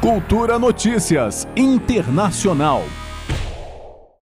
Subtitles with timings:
[0.00, 2.84] Cultura Notícias Internacional.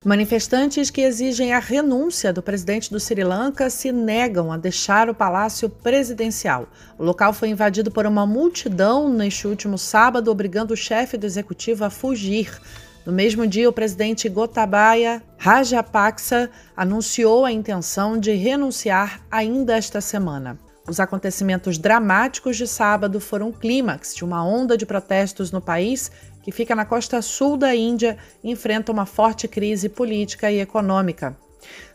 [0.05, 5.15] Manifestantes que exigem a renúncia do presidente do Sri Lanka se negam a deixar o
[5.15, 6.69] palácio presidencial.
[6.97, 11.85] O local foi invadido por uma multidão neste último sábado, obrigando o chefe do executivo
[11.85, 12.57] a fugir.
[13.05, 20.57] No mesmo dia, o presidente Gotabaya Rajapaksa anunciou a intenção de renunciar ainda esta semana.
[20.87, 26.11] Os acontecimentos dramáticos de sábado foram o clímax de uma onda de protestos no país
[26.43, 31.35] que fica na costa sul da Índia e enfrenta uma forte crise política e econômica.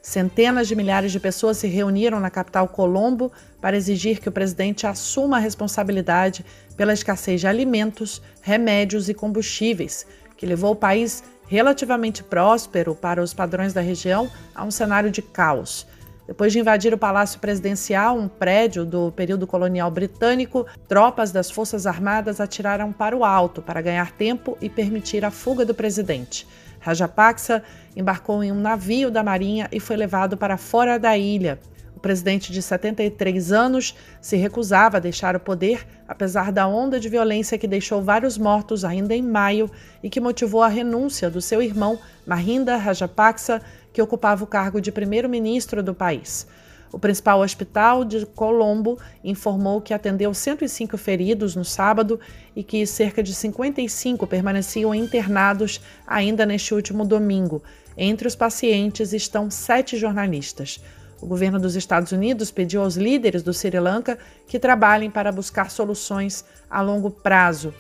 [0.02, 4.88] Centenas de milhares de pessoas se reuniram na capital Colombo para exigir que o presidente
[4.88, 6.44] assuma a responsabilidade
[6.76, 13.36] pela escassez de alimentos, remédios e combustíveis, que levou o país relativamente próspero para os
[13.36, 15.86] padrões da região a um cenário de caos.
[16.30, 21.88] Depois de invadir o Palácio Presidencial, um prédio do período colonial britânico, tropas das Forças
[21.88, 26.48] Armadas atiraram para o alto para ganhar tempo e permitir a fuga do presidente.
[26.80, 27.64] Rajapaksa
[27.96, 31.60] embarcou em um navio da Marinha e foi levado para fora da ilha.
[31.96, 37.10] O presidente de 73 anos se recusava a deixar o poder, apesar da onda de
[37.10, 39.70] violência que deixou vários mortos ainda em maio
[40.04, 43.62] e que motivou a renúncia do seu irmão Mahinda Rajapaksa
[44.00, 46.48] que ocupava o cargo de primeiro-ministro do país.
[46.90, 52.18] O principal hospital de Colombo informou que atendeu 105 feridos no sábado
[52.56, 57.62] e que cerca de 55 permaneciam internados ainda neste último domingo.
[57.98, 60.82] Entre os pacientes estão sete jornalistas.
[61.22, 65.70] O governo dos Estados Unidos pediu aos líderes do Sri Lanka que trabalhem para buscar
[65.70, 67.74] soluções a longo prazo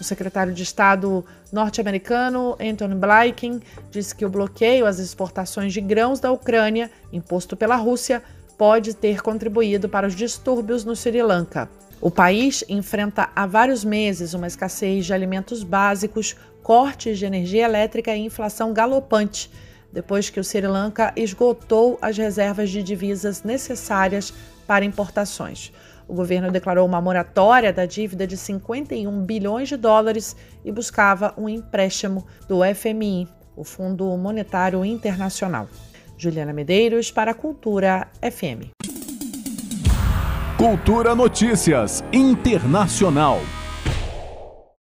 [0.00, 3.60] o secretário de Estado norte-americano Anthony Blinken
[3.90, 8.22] disse que o bloqueio às exportações de grãos da Ucrânia, imposto pela Rússia,
[8.56, 11.68] pode ter contribuído para os distúrbios no Sri Lanka.
[12.00, 18.14] O país enfrenta há vários meses uma escassez de alimentos básicos, cortes de energia elétrica
[18.14, 19.50] e inflação galopante,
[19.92, 24.32] depois que o Sri Lanka esgotou as reservas de divisas necessárias
[24.66, 25.72] para importações.
[26.08, 31.46] O governo declarou uma moratória da dívida de 51 bilhões de dólares e buscava um
[31.48, 35.68] empréstimo do FMI, o Fundo Monetário Internacional.
[36.16, 38.72] Juliana Medeiros para a Cultura FM.
[40.56, 43.38] Cultura Notícias Internacional.